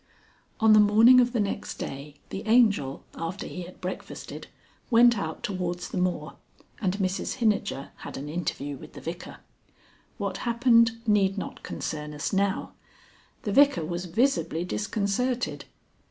[0.01, 0.59] XLVII.
[0.65, 4.47] On the morning of the next day the Angel, after he had breakfasted,
[4.89, 6.37] went out towards the moor,
[6.81, 9.41] and Mrs Hinijer had an interview with the Vicar.
[10.17, 12.73] What happened need not concern us now.
[13.43, 15.65] The Vicar was visibly disconcerted.